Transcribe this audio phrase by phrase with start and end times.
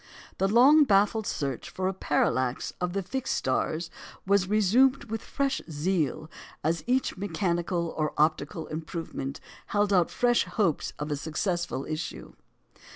[0.39, 3.91] The long baffled search for a parallax of the fixed stars
[4.25, 6.27] was resumed with fresh zeal
[6.63, 12.33] as each mechanical or optical improvement held out fresh hopes of a successful issue.